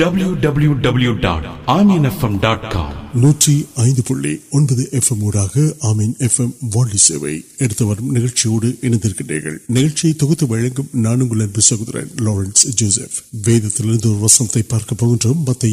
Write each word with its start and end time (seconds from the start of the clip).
W 0.00 0.34
W 0.34 0.72
W 0.74 1.12
dot 1.14 1.46
آنی 1.66 1.98
نفم 1.98 2.36
dot 2.40 2.62
com 2.72 2.99
نوٹی 3.14 3.62
وسنتے 14.20 14.62
پارک 14.62 14.92
متو 14.92 15.66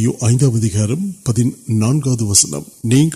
نانکا 1.69 2.23
وسنم 2.23 2.61
نہیں 2.83 3.09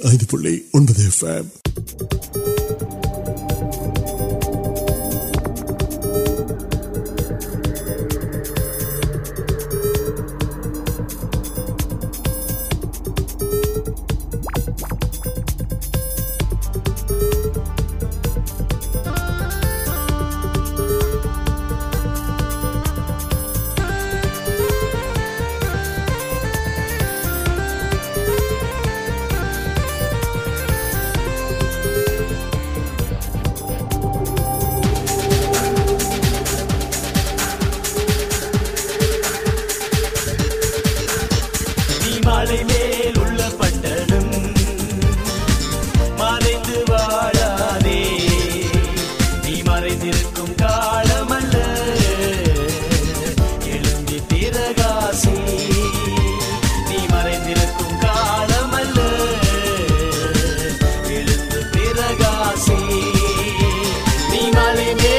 میں 64.95 65.18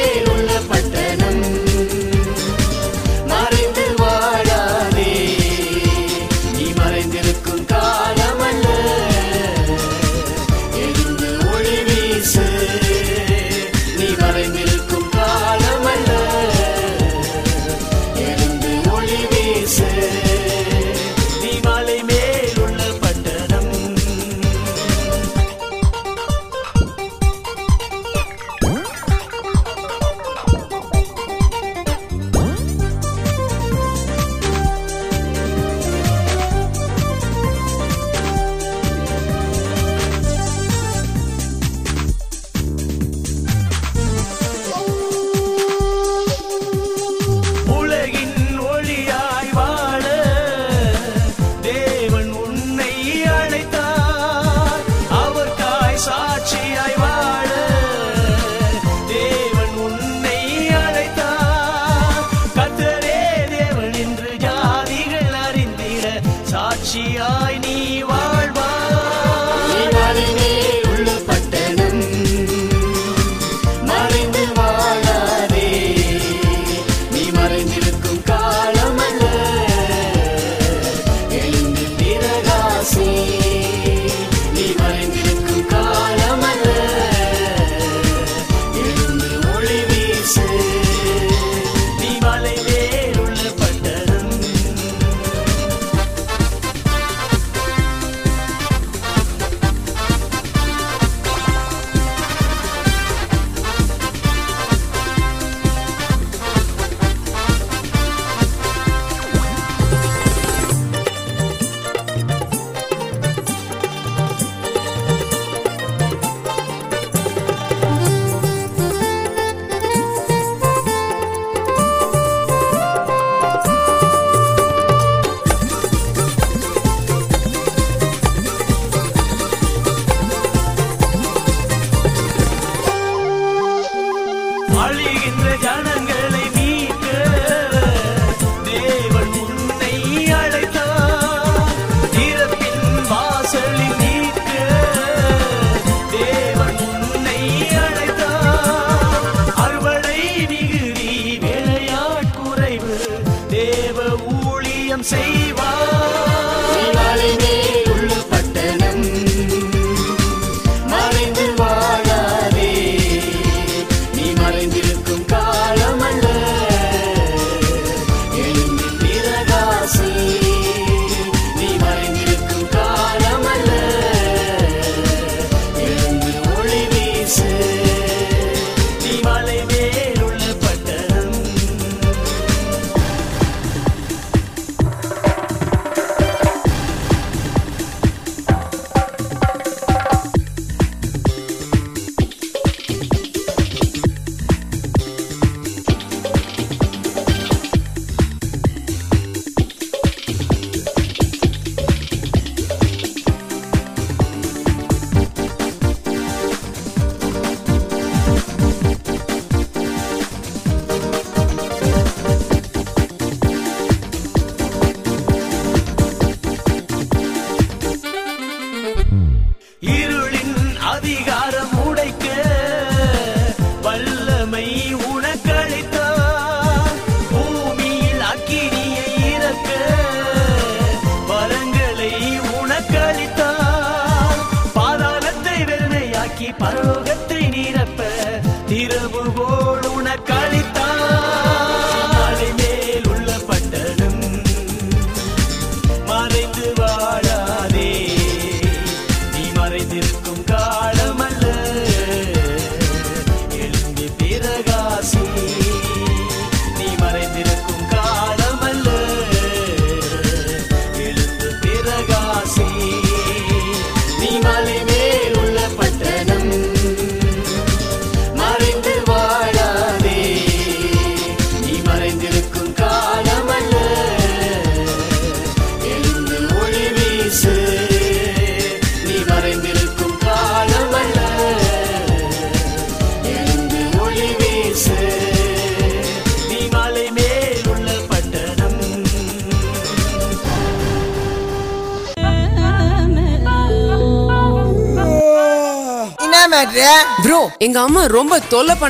برو 297.25 297.49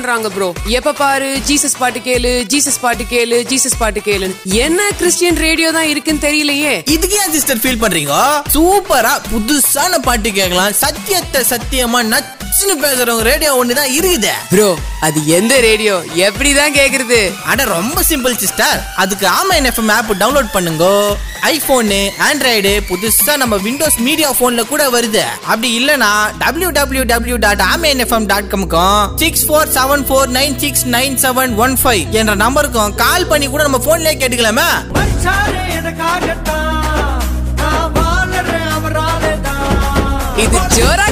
راؤ 0.07 0.29
برو 0.35 0.53
پا 0.95 1.19
رہے 1.19 1.35
جیسا 1.45 1.69
பிரச்சனை 12.63 12.83
பேசுறவங்க 12.85 13.25
ரேடியோ 13.27 13.51
ஒண்ணுதான் 13.59 13.93
இருக்குது 13.95 14.33
ப்ரோ 14.49 14.67
அது 15.07 15.19
எந்த 15.37 15.55
ரேடியோ 15.67 15.95
எப்படிதான் 16.25 16.75
கேக்குறது 16.75 17.21
அட 17.51 17.65
ரொம்ப 17.69 18.03
சிம்பிள் 18.09 18.35
சிஸ்டர் 18.43 18.81
அதுக்கு 19.03 19.27
ஆமைன் 19.31 19.69
எஃப்எம் 19.71 19.93
ஆப் 19.95 20.11
டவுன்லோட் 20.15 20.51
பண்ணுங்கோ 20.53 20.93
ஐபோனு 21.51 22.01
ஆண்ட்ராய்டு 22.27 22.73
புதுசா 22.89 23.35
நம்ம 23.43 23.59
விண்டோஸ் 23.65 23.99
மீடியா 24.09 24.33
போன்ல 24.41 24.65
கூட 24.67 24.83
வருது 24.97 25.25
அப்படி 25.47 25.71
இல்லனா 25.79 26.11
W 26.43 26.71
W 26.79 27.05
W 27.11 27.39
dot 27.47 27.65
Ameen 27.71 28.03
FM 28.05 28.29
dot 28.29 28.53
காம்க்கும் 28.53 29.17
six 29.23 29.47
four 29.49 29.73
seven 29.77 30.05
four 30.09 30.31
nine 30.37 30.59
six 30.61 30.87
nine 30.97 31.19
seven 31.25 31.55
one 31.65 31.77
five 31.81 32.05
என்ற 32.21 32.35
நம்பருக்கும் 32.45 32.97
கால் 33.01 33.29
பண்ணி 33.33 33.49
கூட 33.49 33.65
நம்ம 33.69 33.81
போன்லயே 33.87 34.17
கேட்டுக்கலாமா 34.17 34.71
இது 40.43 40.61
ஜோர 40.75 41.00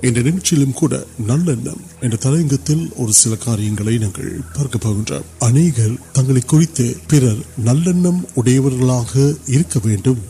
இந்த 0.00 0.22
நிகழ்ச்சியிலும் 0.22 0.72
கூட 0.72 0.94
நல்லெண்ணம் 1.28 1.80
என்ற 2.00 2.16
தலையங்கத்தில் 2.16 2.92
ஒரு 2.96 3.12
சில 3.12 3.34
காரியங்களை 3.36 3.98
நாங்கள் 3.98 4.42
பார்க்க 4.52 4.78
போகின்றோம் 4.78 5.24
அநேகர் 5.38 5.98
தங்களை 6.12 6.40
குறித்து 6.46 6.96
பிறர் 7.06 7.40
நல்லெண்ணம் 7.64 8.20
உடையவர்களாக 8.34 9.12
இருக்க 9.46 9.78
வேண்டும் 9.78 10.20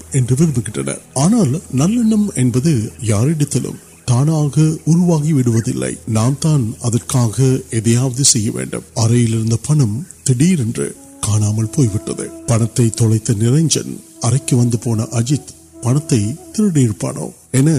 என்று 17.50 17.76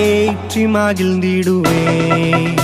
ஏற்றி 0.00 0.64
மகிழ்ந்திடுவேன் 0.66 2.58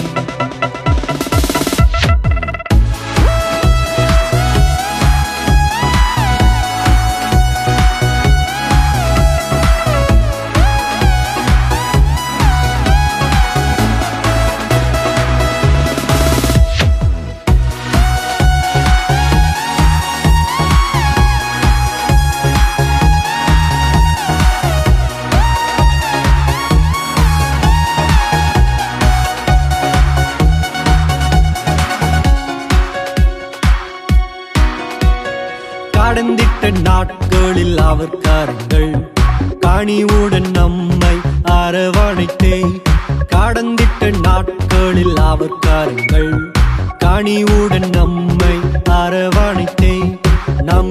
نم 49.10 50.88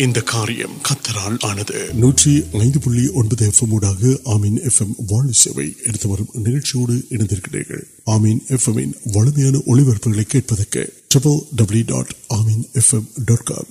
இந்த 0.00 0.18
காரியம் 0.30 0.74
கத்தரால் 0.86 1.38
ஆனது 1.42 1.78
நூற்றி 2.00 2.32
ஐந்து 2.58 2.78
புள்ளி 2.78 3.04
ஒன்பது 3.14 3.44
எஃப்எம் 3.48 3.72
ஊடாக 3.76 4.02
ஆமீன் 4.34 4.58
எஃப்எம் 4.68 4.94
வாழ் 5.10 5.32
சேவை 5.40 5.66
எடுத்து 5.84 6.08
வரும் 6.08 6.30
நிகழ்ச்சியோடு 6.44 6.96
இணைந்திருக்கிறீர்கள் 7.14 7.82
ஆமீன் 8.14 8.40
எஃப்எம்மின் 8.56 8.94
வலிமையான 9.14 9.60
ஒளிபரப்புகளை 9.66 10.24
கேட்பதற்கு 10.26 10.82
triple 11.08 11.38
W 11.58 11.84
dot 11.88 12.14
Ameen 12.34 12.64
FM 12.74 13.08
dot 13.24 13.46
com 13.50 13.70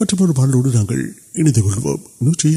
مٹر 0.00 0.16
پڑھ 0.16 0.48
لوگ 0.48 0.66
نوپی 2.20 2.56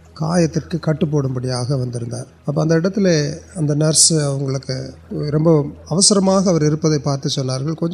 آیت 0.21 0.71
کٹ 0.71 1.03
پوپڑا 1.11 1.63
ون 1.69 1.91
تو 1.91 3.73
نرس 3.73 4.11
اگلے 6.47 6.69
روپر 6.69 6.97
پاتے 7.03 7.29
چمٹ 7.29 7.67
پہ 7.67 7.85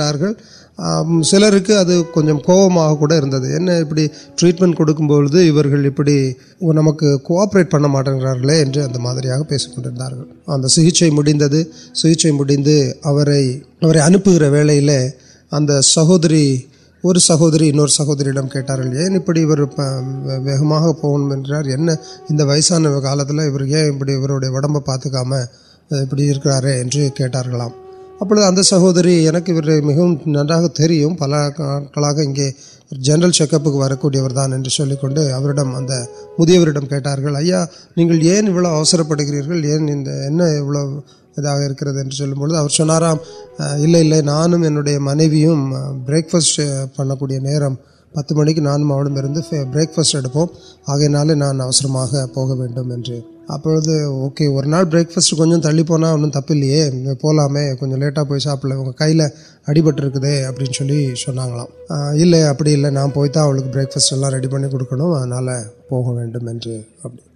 سب 0.78 1.90
کچھ 2.14 2.26
کوپر 2.46 3.12
اِن 3.12 3.68
ابھی 3.68 4.06
ٹریٹمنٹ 4.36 4.76
کپڑی 4.78 6.32
نمک 6.72 6.98
کو 7.00 7.16
کوپپرٹ 7.18 7.70
پڑ 7.70 7.80
مٹھارے 7.80 8.80
اب 8.80 8.98
مدرسہ 9.00 9.32
اگر 10.48 10.68
سکچر 10.68 11.10
ویل 14.50 14.88
اگر 15.52 15.80
سہوری 15.82 16.54
اور 17.04 17.14
سہوری 17.20 17.70
انہوں 17.70 17.86
سہوریڈنگ 17.86 18.48
کٹارپیور 18.48 19.58
وغیرہ 19.58 20.92
پوار 21.00 21.64
انسان 22.48 22.84
کا 26.44 27.68
ابھی 28.20 28.42
ادھر 28.42 28.62
سہوری 28.62 29.14
منہتری 29.84 31.04
پل 31.18 31.32
کارے 31.94 32.50
جنرل 32.98 33.30
چکیور 33.30 34.30
دانے 34.30 34.68
چل 34.68 34.94
کو 34.96 35.08
یاسر 38.62 39.02
پڑ 39.02 39.20
گیا 39.20 39.52
بولے 42.34 42.60
چاہے 42.68 44.20
نانے 44.22 44.98
مانوی 44.98 45.44
بریکفاسٹ 46.06 46.60
پڑک 46.96 47.22
نت 48.14 48.32
منی 48.32 48.54
موڑفاسٹ 48.84 50.26
آگے 50.86 51.08
نہ 51.08 51.70
پو 52.34 52.46
ابھی 53.48 53.92
اوکے 54.04 54.46
اور 54.46 54.64
پرفاسٹ 54.90 55.34
کچھ 55.38 55.60
تلی 55.62 55.82
پونا 55.82 56.10
انے 56.12 57.14
پولا 57.20 57.46
کچھ 57.80 57.90
لاسل 57.90 58.72
اگر 58.72 58.90
کئی 58.98 59.20
اڑپٹرکے 59.66 60.32
ابھی 60.46 61.14
سنگا 61.16 61.64
ابھی 62.48 62.74
نا 62.76 63.06
پویت 63.14 63.34
کو 63.36 63.70
بریکفسٹ 63.72 64.12
ریڈی 64.34 64.48
کو 64.48 64.56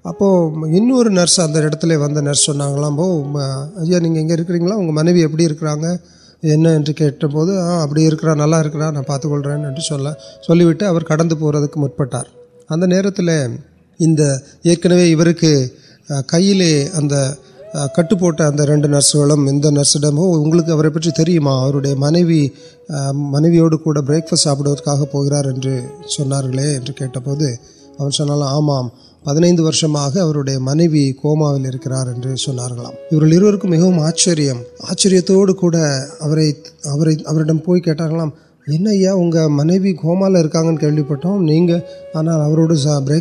اب 0.04 0.24
انس 0.66 2.48
وی 4.68 4.90
منوی 4.90 5.20
ایپن 5.20 5.40
کھو 7.20 7.40
ابھیرا 7.82 8.34
نلا 8.34 8.62
نا 8.90 9.02
پاتر 9.02 9.28
چلے 10.40 10.64
کٹ 11.04 11.22
پہ 11.30 11.46
ناکن 14.72 14.92
عوام 14.92 15.89
کئی 16.26 16.84
اگر 16.94 17.32
کٹ 17.96 18.12
پوٹ 18.20 18.40
اگر 18.40 18.68
ریڈ 18.68 18.86
نرسوں 18.86 19.26
پہ 21.82 21.94
منوی 21.94 22.48
منویو 23.14 24.02
پریکٹ 24.02 24.34
ساپر 24.34 24.76
پہ 24.76 24.90
آم 27.98 28.88
پہ 29.26 29.54
ورشم 29.58 29.96
عومارے 29.96 32.36
سارا 32.36 32.90
مجھے 33.64 34.00
آچر 34.00 34.40
آچرکم 34.90 35.58
پوی 37.58 37.80
کھیٹار 37.80 38.10
اگر 38.10 39.48
منوی 39.48 39.92
کومکن 39.92 40.76
کلو 40.76 41.40
نہیں 41.40 41.68
آنافاسٹ 42.14 42.78
ساپے 42.78 43.20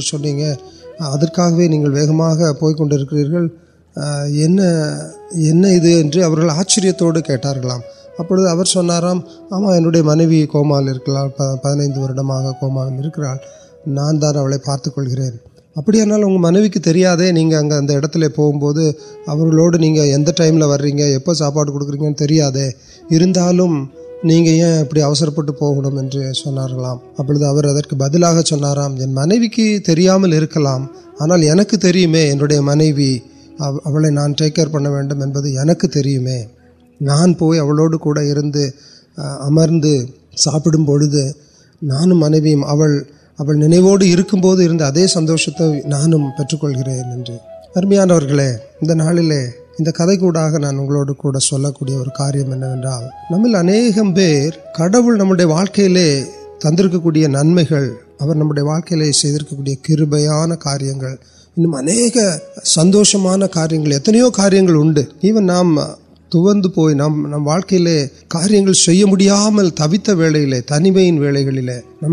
چاہیں 0.00 0.38
گے 0.38 0.54
ادا 1.00 1.48
نہیں 1.48 2.52
پویکل 2.60 2.90
آچرو 6.50 7.12
کٹار 7.20 7.56
آما 9.50 9.74
ان 9.74 9.84
منوی 10.04 10.46
کومال 10.46 10.98
پہنے 11.62 11.88
کو 12.60 13.34
ناندانو 13.86 14.46
پارتک 14.66 14.98
ابھی 15.76 16.00
آنا 16.00 16.16
منوکرے 16.16 17.30
نہیں 17.30 17.50
پولیو 18.36 19.70
نہیں 19.70 21.16
و 21.26 21.34
ساپا 21.34 21.64
کھڑک 21.64 22.20
رہی 22.20 22.40
نہیں 24.24 24.72
ابھی 24.72 25.52
پونا 25.52 26.96
ابھی 27.18 27.54
ادر 27.54 27.94
بدل 27.94 28.42
چاہیے 28.42 29.08
منوی 29.08 29.48
کیری 29.48 30.08
ملک 30.18 30.56
آنا 30.56 32.60
مانوی 32.60 33.18
نان 34.10 34.32
ٹیکر 34.32 34.68
پہنوے 34.68 36.44
نان 37.00 37.34
پوڑے 37.34 38.32
امر 39.18 39.70
ساپ 40.36 40.68
منوی 42.14 42.54
نوکر 43.62 44.80
اد 44.80 45.06
سانکے 45.06 45.80
برمیاانگلے 47.76 49.63
نوڈ 49.78 50.36
واقعی 55.42 55.88
تندرک 56.60 56.94
نو 57.06 58.32
نمک 58.34 58.92
لے 58.92 59.10
سی 59.12 59.36
کھان 59.82 60.54
کار 60.56 60.80
اہم 60.80 61.74
سندوشن 62.64 63.46
کاریہ 63.52 64.28
کاریہ 64.34 65.40
نام 65.40 65.78
تب 66.32 66.50
نام 66.92 67.26
نام 67.26 67.46
واقعی 67.46 67.96
کاریہ 68.28 68.60
مل 69.50 69.70
تبت 69.70 70.10
تنیم 70.66 70.98
نا 71.32 72.08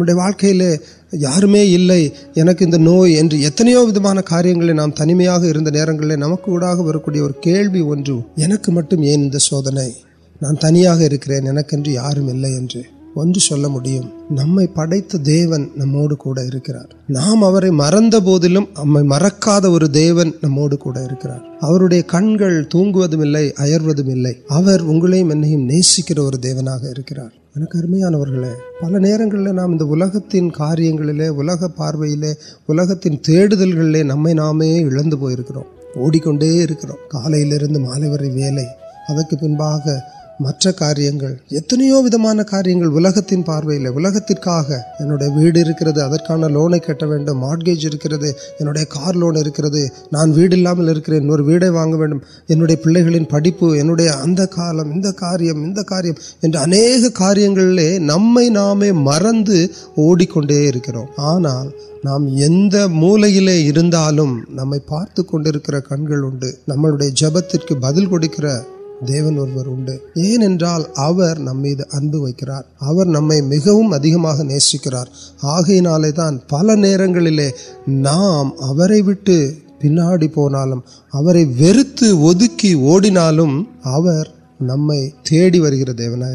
یامک 1.13 2.61
نوتو 2.63 4.21
کاریہ 4.25 4.73
نام 4.73 4.91
تنیما 4.91 5.37
نر 5.37 5.91
نمک 6.17 6.47
وی 6.47 7.81
مٹھے 8.69 9.39
سودنے 9.39 9.89
نان 10.41 10.55
تنیاں 10.55 10.95
یار 11.87 12.17
چل 12.69 13.65
مڑت 13.65 15.15
دیون 15.25 15.67
نموڈار 15.77 16.55
نام 17.09 17.43
مرد 17.73 18.15
بوائیں 18.15 19.03
مرکن 19.03 20.29
نمو 20.43 20.67
کنگ 22.07 22.41
تمہیں 22.71 23.49
اعروتمے 23.57 25.53
نیشکر 25.57 26.17
اور 26.17 26.33
دیونا 26.33 26.77
انم 27.55 27.65
پی 27.65 29.51
نام 29.51 29.77
تین 30.29 30.49
کاریہ 30.49 31.29
پارویلے 31.75 32.31
اتنی 32.69 33.17
تیلگلے 33.17 34.03
نمبر 34.03 34.33
پوکر 35.11 35.57
اوڑک 35.95 36.27
کا 37.11 37.27
پاس 39.57 39.87
کارنواندھ 40.43 42.41
کاریہ 42.47 43.41
پارویلے 43.45 43.89
اوکت 43.89 44.27
تک 44.27 44.47
اندر 45.01 45.69
ادران 45.99 46.41
لونے 46.53 46.79
کٹ 46.79 47.03
مارکیج 47.35 47.85
انار 48.59 49.13
لوگ 49.13 49.37
نان 50.13 50.31
ویڑام 50.31 50.79
ویڑ 51.41 51.63
واپیہ 51.69 52.75
پلے 52.83 53.05
گن 53.05 53.23
پڑپے 53.25 53.79
اتنے 53.81 54.07
ان 54.09 54.35
کاریہ 55.17 55.51
ان 55.51 55.73
کاریہ 55.83 57.09
کاریہ 57.15 57.99
نمن 58.01 58.57
اوڑک 58.57 60.37
آنا 61.19 61.55
نام 62.05 62.27
مول 62.91 63.23
پارتک 64.87 65.35
کنگل 65.89 66.29
نم 66.67 66.87
تک 67.41 67.73
بدل 67.73 68.05
کچھ 68.05 68.80
مدم 73.83 74.41
نیسکر 74.41 74.95
آگے 75.41 75.79
پل 76.49 77.39
نام 77.87 78.49
پاڑی 78.59 80.27
پونا 80.27 80.65
ویڈیو 81.15 82.33
دیونا 85.93 86.27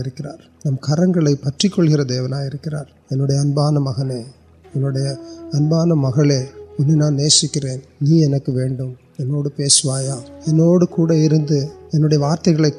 کروڑک 9.18 9.61
وارتگا 12.18 12.62
لے 12.62 12.70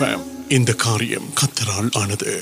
ஃபேம் 0.00 0.22
இந்த 0.48 0.70
காரியம் 0.78 1.26
கத்தரால் 1.40 1.88
ஆனது 1.92 2.34